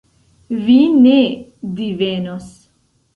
[0.69, 1.17] Vi ne
[1.81, 2.49] divenos.